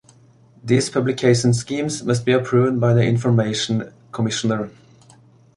[0.63, 4.71] These publication schemes must be approved by the Information Commissioner.